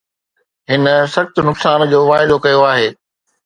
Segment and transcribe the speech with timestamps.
[0.69, 0.83] هن
[1.15, 2.87] سخت نقصان جو واعدو ڪيو آهي